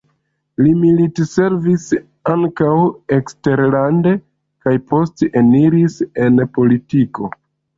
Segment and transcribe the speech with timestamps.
[0.61, 1.83] Li militservis
[2.33, 2.71] ankaŭ
[3.19, 4.15] eksterlande
[4.67, 7.31] kaj poste eniris en politiko.